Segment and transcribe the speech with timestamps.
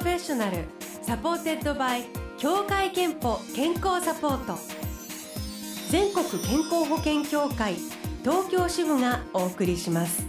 [0.00, 0.64] Professional
[1.02, 2.04] supported by
[2.38, 4.58] 協会けんぽ健康サポート。
[5.90, 7.74] 全国健康保険協会
[8.22, 10.24] 東京支部がお送りします。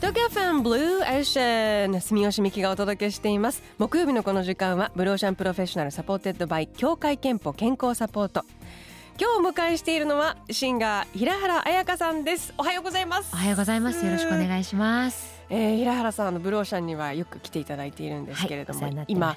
[0.00, 3.62] 東京 FM Blue Ocean 住吉美紀がお届けしています。
[3.78, 8.44] 木曜日のこの時間は Blue Ocean Professional supported by 協会けんぽ健康サポート。
[9.18, 12.52] 今日お迎えしているのはシンガー平原綾香さんです。
[12.58, 13.30] おはようございます。
[13.32, 14.04] おはようございます。
[14.04, 19.36] よろしくお願いしますえー、平原さんの Blue Ocean にはよく来ていただいているんですけれども、はい、今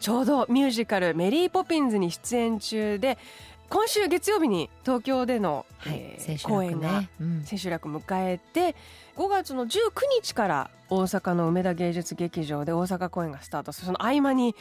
[0.00, 3.16] ちょうどミュージカルメリーポピンズに出演中で
[3.68, 7.04] 今週月曜日に東京での、はいえー、公演が
[7.44, 8.74] 千秋楽迎えて
[9.16, 13.86] 5月の19日から大阪の梅田芸術劇場で大阪公演がスタートする。
[13.86, 14.56] その合間に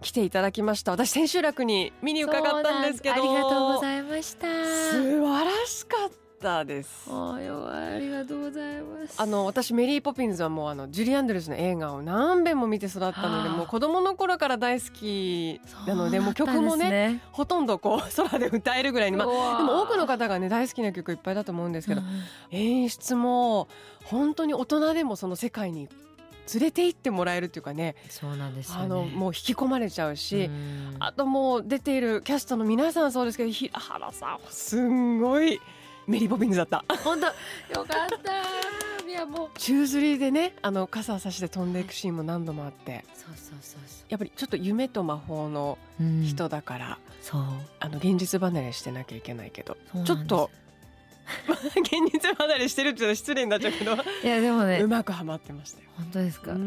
[0.00, 3.14] 来ていただきました、はい、私千秋楽に見に伺ったんですけど。
[3.16, 4.46] ありがとうございました。
[4.46, 7.08] 素晴らしかったったです。
[7.10, 7.38] あ
[7.98, 9.14] りがとうございます。
[9.20, 22.06] あの私メリー・ポピンズはもうあのジュリー・アンドレスの映画を何遍も見て育ったのでもう子供の頃から大好きなのでもう曲もねほとんどこう 空で歌えるぐらいに、まあ、でも多くの方がね大好きな曲いっぱいだと思うんですけど、うん、
[22.50, 23.68] 演出も
[24.04, 25.88] 本当に大人でもその世界に
[26.52, 30.48] 連れて行ってもらえるっていうかねそうなんです、ね、あのもう引き込まれちゃうし
[31.00, 35.60] あともう出ているキャストの皆さんそうですけど平原さんすんごい
[36.06, 36.84] メリーポピンズだった。
[37.02, 37.26] 本当。
[37.26, 37.32] よ
[37.84, 39.08] かった。
[39.08, 39.48] いやもう。
[39.58, 43.04] 宙吊りでねあの傘を差して飛んでいくシーンも何度もあって。
[43.14, 44.04] そうそうそうそう。
[44.08, 45.78] やっぱりちょっと夢と魔法の
[46.24, 47.42] 人だから、うん、そう。
[47.80, 50.50] あの現実離れしてなきゃいけないけどちょっと
[51.80, 53.94] 現実離れしてるって失礼になっちゃうけど。
[53.94, 54.80] いやでもね。
[54.80, 55.88] うまくはまってましたよ。
[55.96, 56.52] 本当ですか？
[56.52, 56.60] いやあ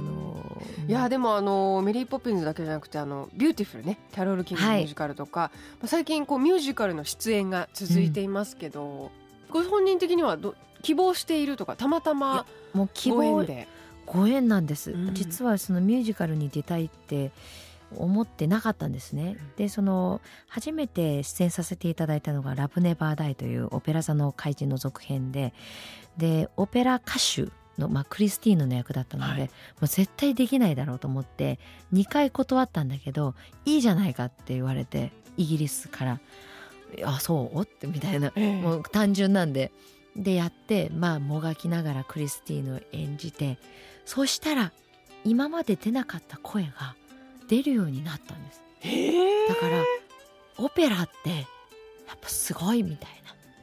[0.00, 3.98] のいやでもあのメリー・ポピンズだけじゃなくてあのビューティフルね。
[4.12, 5.50] キャロル・キングのミュージカルとか、は
[5.84, 13.68] い、最近こうミュージカルの出演が続いていますけど、うん、ご本人的にはど希望しているとかたまたまもう希望で。
[14.08, 17.32] ご縁なんです、うん、実はそのミュージカルに出たいって
[17.94, 19.36] 思ってなかったんですね。
[19.56, 25.54] でその初めて出演させていただいたのが「ラブ・ネバー・ダイ」というオペラ座の怪人の続編で
[26.16, 29.48] でオペラ歌手の、まあ、クリスティーヌの役だったので、はい、も
[29.82, 31.58] う絶対できないだろうと思って
[31.92, 36.20] 2回断ったんだけどいいじゃないかって言われてイギリスから
[37.04, 39.72] 「あそう?」ってみたいな、えー、もう単純なんで。
[40.18, 43.58] でやってまあもがきながらクリスティーヌを演じて
[44.06, 44.72] そうしたら
[45.26, 46.96] 今まで出なかった声が
[47.48, 48.62] 出るようになったんです。
[49.48, 49.84] だから
[50.58, 51.36] オペラってや
[52.14, 53.16] っぱすごいみたいな。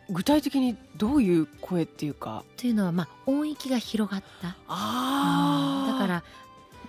[0.10, 2.44] 具体的にどういう声っていうか？
[2.58, 4.56] というのはまあ音域が広がった。
[4.68, 6.24] あ、うん、だから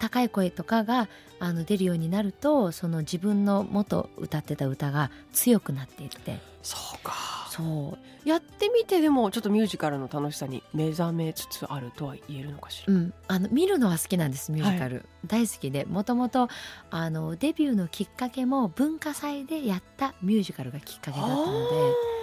[0.01, 6.41] 高い声とかがあの出るようになるとその自分の元歌ってた歌が強くなっていって。
[6.63, 7.15] そうか
[7.57, 8.29] そう。
[8.29, 15.85] やってみてでもちょっとミュージカルの楽しさに目覚めつつあるとは言えるのかしら、うん、あの見るのは好きなんですミュージカル、はい、大好きで。
[15.85, 16.49] もともと
[16.91, 22.15] あのデビューのきっかけも文化祭でやったミュージカルがきっかけだったので。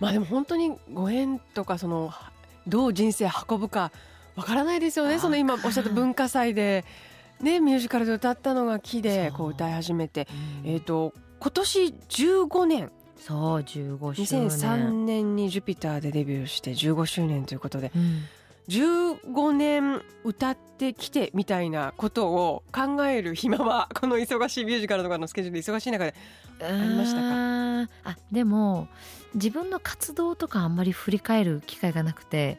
[0.00, 2.12] まあでも本当にご縁とかその
[2.66, 3.92] どう人生運ぶか
[4.36, 5.18] わからないですよね。
[5.18, 6.84] その今おっしゃった文化祭で
[7.40, 10.28] ねミュージカルで歌ったのが木でこう歌い始めて、
[10.64, 12.92] うん、えっ、ー、と今年15年
[13.26, 14.48] そう15周年。
[14.48, 18.22] 2003年に「ジュピター」でデビューして15周年ということで、うん、
[18.68, 26.14] 15年歌ってきてみたいなことを考える暇はこの忙しいミュージカルとかのスケジュールで忙しい中で
[26.60, 27.90] ありましたか？
[28.04, 28.88] あでも
[29.34, 32.58] 自分の活動とかあんまり振り返る機会がなくて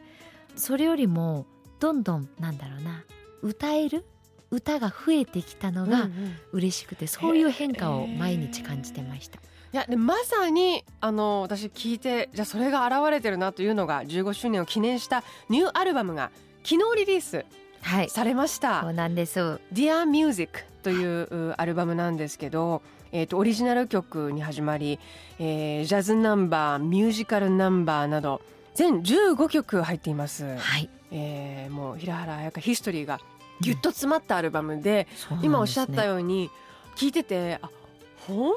[0.56, 1.46] それよりも
[1.78, 3.04] どんどんなんだろうな
[3.42, 4.04] 歌える？
[4.50, 6.08] 歌が増えてきたのが
[6.52, 9.40] 嬉しくて、うんうん、そういう変化を毎日感じてました。
[9.72, 16.30] いやでまさにあの私聞いてじゃあそれが現れてるなというのが15周年を記念したニューアルバムが
[16.62, 17.44] 昨日リリース
[18.08, 18.70] されました。
[18.70, 19.38] はい、そうなんです。
[19.72, 22.82] Dear Music というアルバムなんですけど、
[23.12, 24.98] えーと、オリジナル曲に始まり、
[25.38, 28.40] えー、ジャズナンバーミュージカルナンバーなど
[28.74, 30.56] 全15曲入っています。
[30.56, 30.88] はい。
[31.12, 33.20] えー、もう平原綾香ヒストリーが
[33.60, 36.50] ぎゅっと詰まったアルバムで、うん、今おっしゃったように
[36.96, 37.70] 聞いててあ
[38.26, 38.56] 本当にいろんな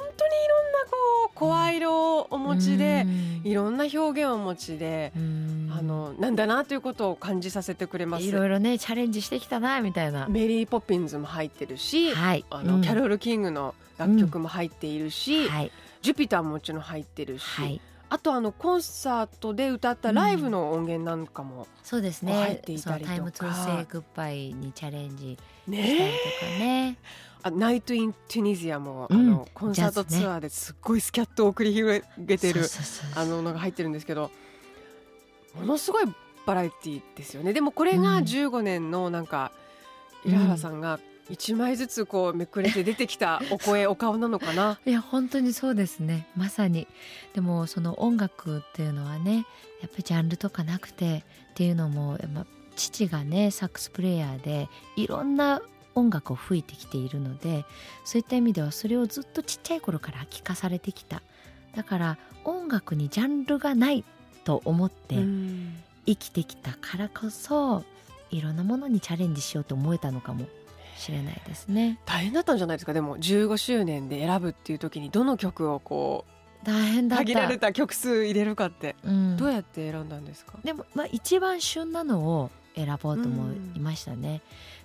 [0.89, 0.97] こ
[1.31, 3.05] う声色をお持ちで、
[3.43, 8.25] いろんな表現をお持ちで、あのなんだなということを感じさせてくれます。
[8.25, 10.27] いろいろねチャレンジしてきたなみたいな。
[10.27, 15.71] メリー・ポピンズも入ってるし、はい、あの、うん、キャロル・キングの楽曲も入っているし、はい、
[16.01, 22.33] ジュピターももちろん入ってるし、はい、あとあのコンサートで歌ったライブの音源なんかも、そうですね。
[22.33, 25.37] 入っていたりとか、タイムトゥーセイグッバイにチャレンジし
[25.67, 26.97] たりとかね
[27.43, 32.61] あナイト・イン・テュニジアも、うん、あのコンサートツアーですっごいスキャットを繰り広げてる
[33.15, 34.31] あののが入ってるんですけど
[35.55, 36.03] ものすごい
[36.45, 37.53] バラエティーですよね。
[37.53, 39.51] でもこれが15年のなんか、
[40.23, 40.99] 平原さんが
[41.29, 44.79] 一枚ずつこうめくれて出てきたお声お顔なのかな？
[44.85, 46.27] いや本当にそうですね。
[46.35, 46.87] まさに。
[47.33, 49.45] でもその音楽っていうのはね
[49.81, 52.45] やっぱりジャンルとかなくてっていうのも、ま
[52.75, 55.61] 父がねサックスプレーヤーでいろんな
[55.95, 57.65] 音楽を吹いてきているので
[58.05, 61.21] そういった意味ではそれをずっとちっちゃい頃から聞かされてきた。
[61.75, 64.03] だから音楽にジャンルがない
[64.43, 65.15] と思って
[66.05, 67.83] 生きてきたからこそ
[68.31, 70.47] いろんなものにチャレンジしようと思えたのかも
[70.97, 71.99] しれないですね。
[72.05, 72.93] 大変だったんじゃないですか？
[72.93, 76.25] でも15周年で選ぶっていう時にどの曲をこ
[76.63, 80.57] う大変だ限られた曲数入れるかって、うん、どうやって選んだんですか？
[80.63, 84.41] でも、まあ、一番旬なのを選ぼうと思いましたね、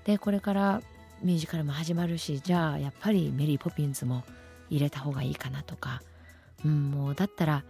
[0.06, 0.82] うん、でこれから
[1.24, 4.24] ミュージカルも始まるしじゃあやっぱりメリー・ポピンズも
[4.70, 6.02] 入れた方がいいかなとか、
[6.64, 7.64] うん、もうだったら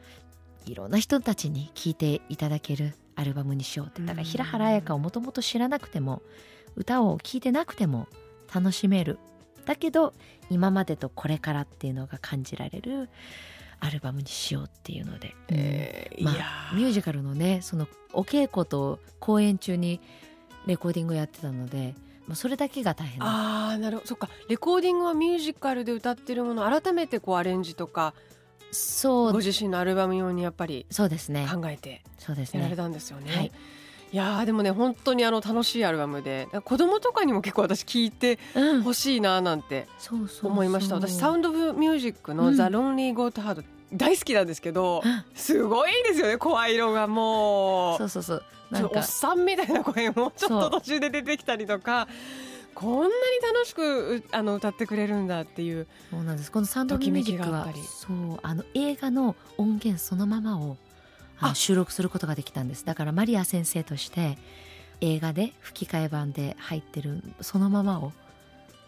[0.66, 4.02] いろんな人たちに聴いていただけるアルバムにしようって。
[4.02, 6.22] だから平原綾香をもともと知らなくても
[6.74, 8.08] 歌を聴いてなくても
[8.52, 9.18] 楽しめる。
[9.66, 10.14] だけど
[10.50, 13.08] 今までとこれからっていうのが感じられる
[13.80, 20.00] アルバムにしようっていうので、えー、まあ、ミュージカルのねそのお稽古と公演中に
[20.66, 21.94] レコーディングやってたので
[22.26, 24.08] もうそれだけが大変ああなるほど。
[24.08, 24.28] そっか。
[24.48, 28.14] レコーディングはミュージカルで歌ってるもの改めてこうアレンジとか
[28.70, 29.32] そう。
[29.32, 31.46] ご自身のアルバム用にやっぱりそうですね。
[31.52, 32.02] 考えて
[32.52, 33.30] やられたんですよね。
[33.30, 33.52] はい。
[34.12, 38.38] いやでもね本当にあの楽しいアルバムで子供とかにも結構私聞いて
[38.84, 39.88] ほしいななんて
[40.40, 43.62] 思いました、私サウンド・オブ・ミュージックの「ザ・ロンリー・ゴート・ハード」
[43.94, 45.02] 大好きなんですけど、
[45.34, 47.98] すごいですよね声色がもう。
[47.98, 48.44] そうそうそう。
[48.70, 48.90] なんか。
[48.96, 52.08] おっさんみたいな声もちょっと途中で出てきたりとか。
[52.74, 53.12] こんなに
[53.54, 55.86] 楽しくあの歌ってくれるんだっていう。
[56.10, 56.50] そうなんです。
[56.50, 60.76] このサウンドミュージックはそうあの映画の音源そのままを
[61.54, 62.84] 収録することができたんです。
[62.84, 64.38] だからマリア先生として
[65.00, 68.12] 映画で吹き替え版で入ってるそのままを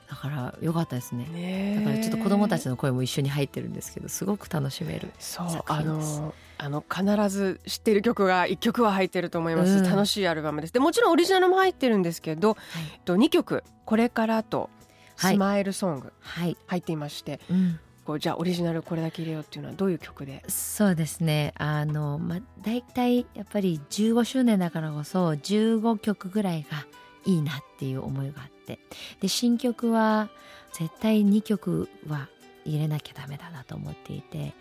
[0.08, 1.82] だから良かったですね。
[1.84, 10.72] だからちょっと子供たちの声も一緒に入ってるんですけどすごく楽しめるそうあのあの必ず知っている曲が1曲は入ってると思います、うん、楽しいアルバムです。
[10.72, 14.70] でもちろんオリジナルも入ってるんですけど、はい、と2曲「これから」と
[15.16, 20.44] 「スマイルソング」入っていまして、はいうん、こうじゃあオリジナルこれだけ入れようっていうのはどういう曲で？
[20.48, 21.52] そうですね。
[21.56, 26.86] あの、まあ、大体やっぱり15周年だからこそ15曲ぐらいが
[27.26, 28.78] いいなっていう思いがあって。
[29.20, 30.28] で新曲は
[30.72, 32.28] 絶対2曲は
[32.64, 34.54] 入れなきゃダメだなと思っていて。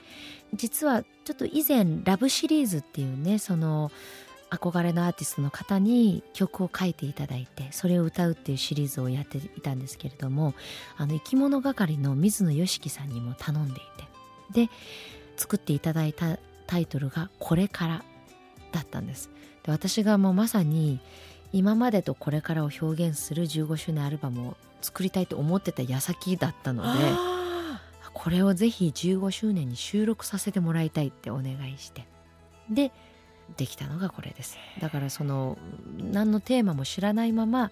[0.54, 3.92] 実はちょっと以前「ラブシリーズ」っていうねその
[4.50, 10.54] 憧れのアーティストの方に曲を書いていただいてそれを歌うっていうシリーズをやっていたんですけれども
[10.98, 13.76] あの生き物係の水野良樹さんにも頼んでい
[14.54, 14.66] て。
[14.68, 14.70] で
[15.38, 18.06] 作っていただいたタイトルが「これから」
[18.72, 19.30] だったんです。
[19.64, 21.00] で私がもうまさに
[21.54, 27.00] 今までとこれからを表現する15周年アルバムを作りたいと思ってた矢先だったので
[28.14, 32.06] これをぜひ15周年に収録させてもらいたいってお願いして
[32.70, 32.92] で
[33.58, 34.58] できたのがこれです。
[34.82, 35.58] だからその
[36.00, 37.72] 何のテーマも知らないまま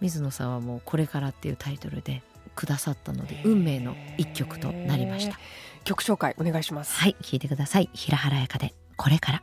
[0.00, 2.22] 水野さんはもう「これから」っていうタイトルで
[2.54, 5.38] くださったので運命の一曲となりました。
[5.84, 6.98] 曲紹介お願いします。
[6.98, 7.90] はい聞いてください。
[7.92, 9.42] 平原彩香で「これから」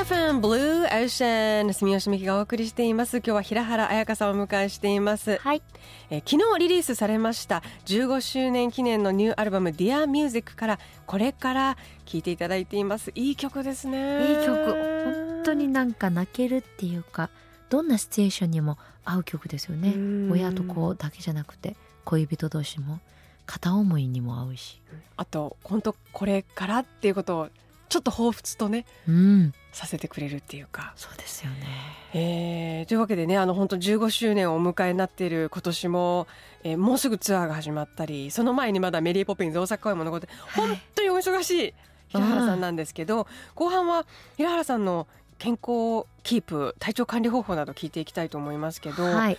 [0.00, 3.18] FM ブルーオーシャン住吉美希がお送りしています。
[3.18, 5.36] 今日は平原彩香さんをお迎えしています。
[5.36, 5.62] はい。
[6.08, 11.76] え昨日リリースされました15周年記念のニューアルバム Dear Music からこれから
[12.06, 13.12] 聴いていただいています。
[13.14, 14.30] いい曲ですね。
[14.30, 14.72] いい曲。
[14.72, 17.28] 本当になんか泣けるっていうか
[17.68, 19.94] どんなシチュエーションにも合う曲ですよね。
[20.32, 21.76] 親と子だけじゃなくて
[22.06, 23.00] 恋人同士も
[23.44, 24.80] 片思いにも合うし。
[25.18, 27.48] あと本当これからっていうことを
[27.90, 30.92] ちょっと彷彿とね、うん、させてくれるっていうか。
[30.96, 31.66] そうですよね、
[32.12, 36.26] えー、というわけでねあの本当15周年をお迎えになっている今年も、
[36.64, 41.74] えー、もうすぐツアーが始まったりその前にまだメリー・ポピンズ大阪公演も残って、はい、本当にお忙しい
[42.08, 45.06] 平原さんなんですけど後半は平原さんの
[45.38, 49.38] 健康キープ体調管理方法など聞いていきたいと思いますけど、はい、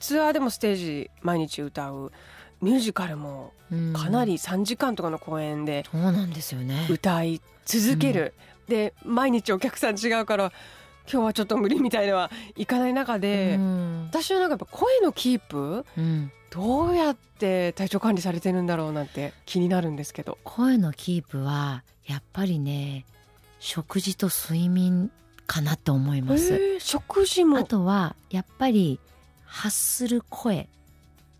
[0.00, 2.12] ツアーでもステージ毎日歌う
[2.60, 3.52] ミュージカルも
[3.92, 5.84] かなり3時間とかの公演で
[6.90, 10.52] 歌い続ける、うん、で毎日お客さん違うから
[11.10, 20.38] 今日はちょっと無理みたいのはいかない中で、うん、私はなんかやっぱ声のキープ、うん、どうやって体調管理されてるんだろうなんて気になるんですけど。
[20.44, 23.04] 声のキープはやっぱりね
[23.58, 25.10] 食事と睡眠
[25.46, 26.80] かなと思います。
[26.80, 27.58] 食事も。
[27.58, 28.98] あとはやっぱり
[29.44, 30.68] 発する声。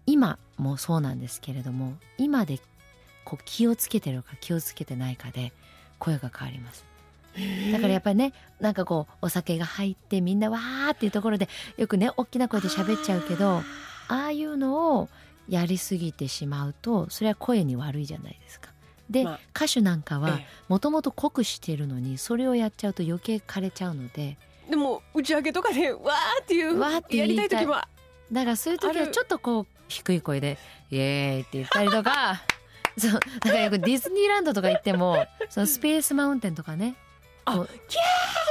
[0.07, 2.61] 今もそうなんですけれども今で
[3.25, 5.53] こう気をつけてるか気をつけてないかで
[5.99, 6.85] 声が変わります
[7.73, 13.63] だからやっぱりねなんかこうお酒が入ってみんなわーっていうところでよくね大きな声で喋っちゃうけどあ
[14.09, 15.09] あいうのを
[15.49, 18.71] やりすぎてしまうとそれは声に悪いじゃないですか。
[19.11, 24.39] で、まあ、歌手なんかはもともと濃くしてるのにそれをやっちゃうと余計枯れちゃうので
[24.71, 27.87] でも打ち上げとかでわーっていうわーってやりたい時は
[28.33, 30.57] だからそういう時はちょっとこう低い声で
[30.91, 32.43] 「イエーイ!」って言ったりとか
[32.97, 36.95] そうだからよくディズニーランドとか行ってもそのスペースマウンテンとかね
[37.47, 37.53] あ
[37.89, 37.97] キ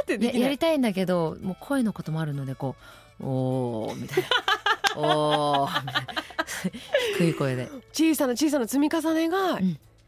[0.09, 2.75] ャーってややりたいんだけどもう声のこともあるのでこ
[3.19, 4.29] う「おー」みたいな。
[4.95, 5.67] お
[7.17, 7.67] 低い声で。
[7.91, 9.59] 小さな小さな積み重ねが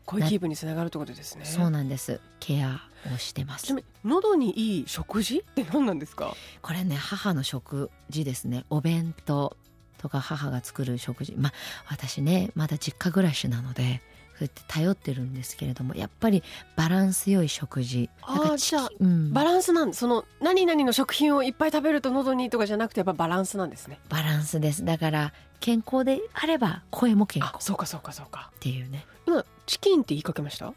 [0.06, 2.20] 声キープにつながるってことですね、うん、そうなんです。
[2.40, 3.76] ケアをしてます。
[4.04, 6.36] 喉にいい食事って何なんですか？
[6.62, 8.66] これね母の食事ですね。
[8.70, 9.58] お弁当
[9.98, 11.34] とか母が作る食事。
[11.36, 11.54] まあ
[11.90, 14.04] 私ねまだ実家暮らしなので
[14.38, 16.44] そうやって頼ってるんですけれどもやっぱり
[16.76, 18.10] バランス良い食事。
[18.22, 24.00] あじゃあ、うん、バランスなんその何々の食品をいっぱい食べると喉にいいとかじゃなくてやっぱバランスなんですね。
[24.10, 24.84] バランスです。
[24.84, 27.54] だから健康であれば声も健康。
[27.60, 28.52] そうかそうかそうか。
[28.58, 29.06] っていうね。
[29.26, 30.68] 今チキンって言いかけました？
[30.68, 30.74] あ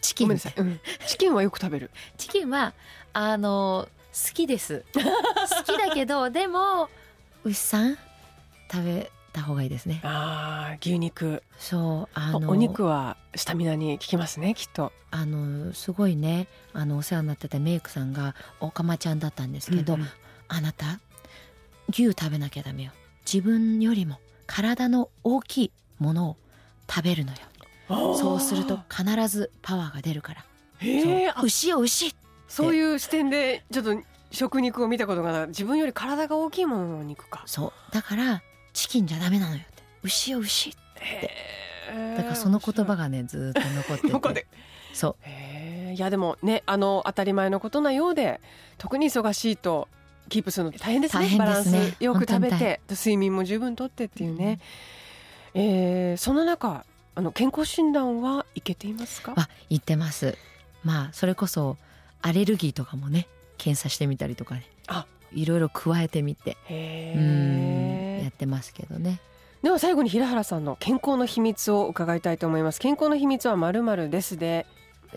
[0.00, 1.90] チキン、うん、チキンはよく食べる。
[2.16, 2.74] チキンは
[3.12, 4.84] あの好きです。
[4.94, 5.00] 好
[5.64, 6.88] きだけどでも
[7.42, 7.98] 牛さん？
[8.70, 10.00] 食べた方がいいですね。
[10.04, 11.42] あ牛肉。
[11.58, 14.92] そうあのお肉はスタミナに効きますねきっと。
[15.10, 20.08] あのすごいねあのお世話になってたメイクさんがおかまちゃんだったんですけど、うんうん、
[20.48, 21.00] あなた
[21.90, 22.92] 牛食べなきゃダメよ。
[23.26, 26.36] 自分よりも体の大きいものを
[26.88, 27.38] 食べるのよ。
[28.16, 30.44] そうすると必ずパワーが出るから。
[30.78, 32.14] へ牛よ牛
[32.48, 33.96] そういう視点でちょっと
[34.30, 35.46] 食肉を見たことがない。
[35.48, 37.42] 自分より体が大きいものの肉か。
[37.46, 37.92] そう。
[37.92, 38.42] だから
[38.74, 39.82] チキンじゃダメなのよって。
[40.02, 41.30] 牛よ牛って。
[42.16, 43.94] だからその言葉がねずっと残
[44.28, 44.46] ってて。
[44.92, 45.92] そう。
[45.94, 48.40] いやでもねあの当たり前のことなようで
[48.76, 49.88] 特に忙しいと
[50.28, 54.58] キープするの大変ですね、ね、バランスよく食べて睡眠も十分とってっていうね、
[55.54, 59.34] うん、えー、その中あの健康診断はいけていますか？
[59.36, 60.36] あ言ってます。
[60.82, 61.76] まあそれこそ
[62.22, 64.66] アレルギーとかもね検査してみたりとかね。
[64.88, 65.06] あ。
[65.32, 66.56] いろいろ加えてみて。
[66.70, 69.20] うんやってますけどね。
[69.62, 72.80] では最後に平原さんの健康の秘密を伺いたいと思います。
[72.80, 74.66] 健康の秘密はまるまるですで。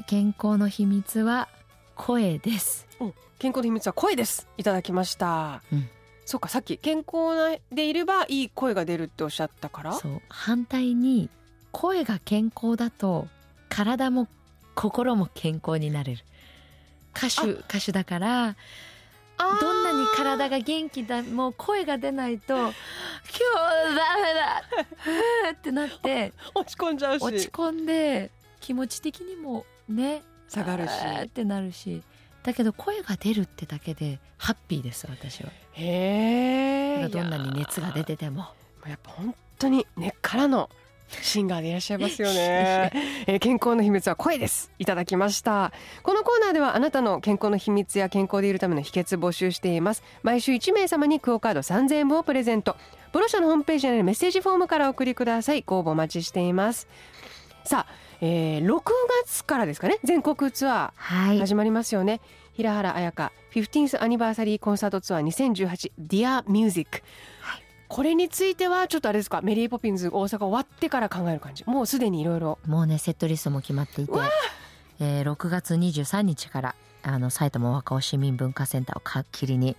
[0.05, 1.47] 健康の秘密は
[1.95, 4.47] 声です、うん、健康の秘密は声です。
[4.57, 5.89] いただきました、うん、
[6.23, 9.93] そうかさっき健康でいればいい声が出るっておっしゃったから。
[9.93, 10.21] そう。
[10.29, 11.29] 反対に
[11.71, 13.27] 声が健康だと
[13.69, 14.27] 体も
[14.75, 16.23] 心も健康になれる。
[17.15, 18.55] 歌手歌手だから
[19.37, 22.73] どんなに体が元気だもう声が出ないと「今日
[23.95, 24.63] ダメだ!」
[25.53, 30.91] ってなって 落ち込んじゃうし落ち込んで気持ち的にもね下がるし
[31.25, 32.01] ってなるし
[32.43, 35.51] だけど声が出るってだけでハッピーです私は。
[35.73, 37.07] へえ。
[37.09, 38.45] どんなに熱が出てても。
[38.87, 40.69] やっぱ本当に根っからの
[41.21, 42.91] シンガーでいらっしゃいますよね、
[43.27, 44.71] えー、健康の秘密は声です。
[44.79, 45.71] いただきました。
[46.03, 50.03] このコーナーではあなたの健康の秘密や健康でいるための秘訣募集しています。
[50.23, 52.75] 毎週1名様にクオカード3000円分をプレゼント。
[53.13, 55.63] ブロシャのホームページにあるメッセージフォームからお送りください。
[55.65, 56.87] ご応募お待ちしています。
[57.63, 58.81] さあ、えー、6
[59.25, 59.99] 月からですかね。
[60.03, 62.21] 全国ツアー始まりますよね、はい、
[62.55, 67.03] 平原綾香 15th アニバーサリーコンサートツアー 2018Dear Music、
[67.41, 69.41] はいこれについてはちょっとあれですか？
[69.41, 71.63] メリーポピンズ大阪終わってから考える感じ。
[71.65, 74.13] もうすでにいろいろもうねセットリストも決まっていて、
[74.99, 79.77] えー、6月23日からあの埼玉若尾市民文化センターをかっきりに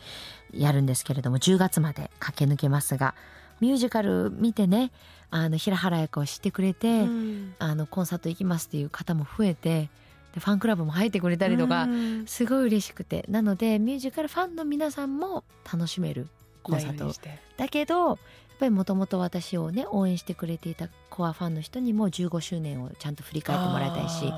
[0.53, 3.15] やるんですけれども10月まで駆け抜けますが
[3.61, 4.91] ミュージカル見てね
[5.31, 9.91] あの平原綾子を知ってくれて、うん、あのコンサート行きますっていう方も増えて
[10.33, 13.25] でファンクラブも入ってくれたりとか、うん、すごい嬉しくて。
[13.29, 16.29] なのでミュージカルファンの皆さんも楽しめる
[16.63, 17.13] コンサート
[17.57, 18.19] だけどやっ
[18.59, 24.33] ぱりもともと私をね応援してくれていたコアファンの人にも15周年をちゃんと振り返ってもらいたいし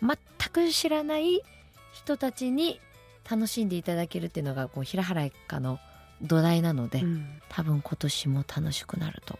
[0.00, 0.18] 全
[0.50, 1.42] く知らない
[1.92, 2.80] 人たちに
[3.28, 5.78] 楽しんでいただけるっていうのがこう平原一家の
[6.22, 9.38] 土台なので、うん、多分今年も楽しくなると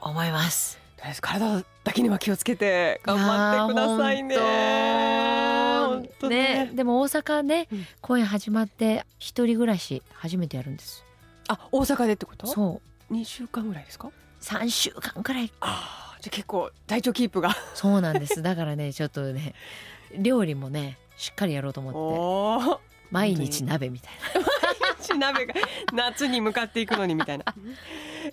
[0.00, 0.82] 思います。
[1.20, 4.36] 体だけには気をつけて頑張ってくださいね。
[6.28, 6.28] ね。
[6.28, 11.04] ねでも大阪ね、うん、公演始まって一人暮らし初めてやるんです。
[11.48, 12.46] あ大阪でってこと？
[12.46, 12.80] そ
[13.10, 13.14] う。
[13.14, 15.52] 2週間ぐらいですか？3週間くらい。
[15.60, 17.54] あじゃ結構体調キープが。
[17.74, 18.42] そうなんです。
[18.42, 19.54] だからねちょっとね
[20.16, 21.92] 料理もねしっかりやろうと思っ
[22.78, 22.82] て
[23.12, 24.40] 毎日鍋みたいな。
[24.40, 24.46] 毎
[24.98, 25.54] 日鍋が
[25.92, 27.44] 夏に向かっていくのにみたいな。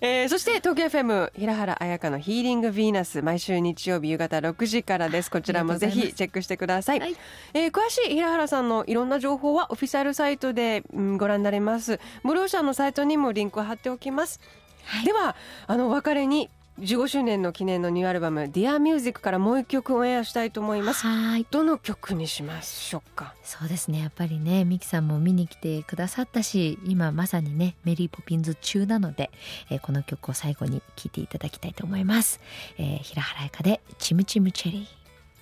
[0.00, 5.30] えー、そして東京 FM 平原綾香のヒーリングヴィーナス毎週日曜日夕方6時からです。
[5.30, 7.16] こちらもぜひチェックしてください、はい、
[7.54, 12.00] えー、詳しい平原さんのいろんな情報はオフィシャルサイトで、うん、ご覧になれます。
[12.22, 14.40] 無料者のサイトにもリンクを貼っておきます、
[14.84, 21.06] はい、ではあの別れに15周年の記念のニューアルバム「Dear からもう一曲オンエアしたいと思います。
[21.06, 21.46] はい。
[21.50, 23.34] どの曲にしましょうか？
[23.42, 24.00] そうですね。
[24.00, 29.30] やっぱりねミキさんも見に来てくださったし今まさにねメリーポピンズ中なので、
[29.70, 32.40] えー、この曲を最後に聴いていただきたいと思います、
[32.78, 34.86] えー、平原彩香でチムチムチェリー。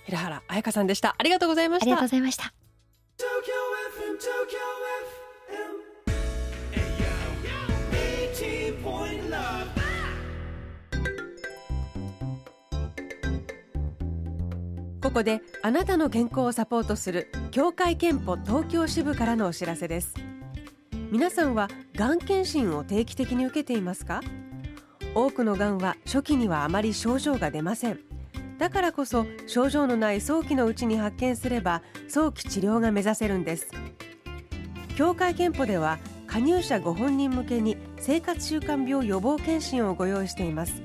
[0.07, 1.15] 平原彩香さんでした。
[1.19, 1.85] ありがとうございました。
[1.85, 2.53] ありがとうございました
[15.09, 20.13] ここであなたの健康をサポートする協会憲法東京支部からのお知らせです。
[21.11, 24.21] 皆さんはがん検診を定期的に受けていますか？
[25.15, 28.01] 多くのがんは初期にはあまり症状が出ません。
[28.59, 33.69] だからこそ症状のない早期のうちに発見すれば早期治療が目指せるんです。
[34.95, 40.83] 協会憲法では加入者ご本人向けに生活習慣病予防検診をご用意しています。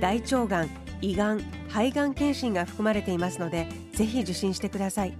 [0.00, 5.14] 大腸がん胃がん肺がん検診が含まれていますのでぜひ受診してください。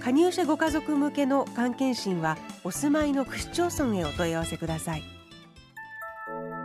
[0.00, 5.02] 加入者ご家族向けのがん検診はお住まいの区市町村へお問い合わせください。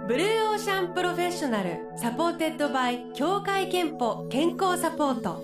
[0.07, 5.43] Blue Ocean Professional supported by 協会けんぽ健康サポート。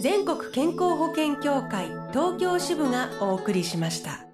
[0.00, 4.27] 全国健康保険協会東京支部がお送りしました。